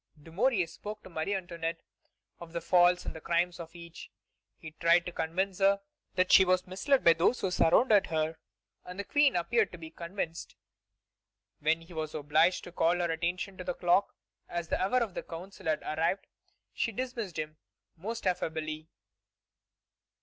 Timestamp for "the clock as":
13.63-14.69